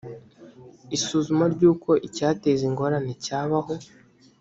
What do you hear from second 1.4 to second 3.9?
ry uko icyateza ingorane cyabaho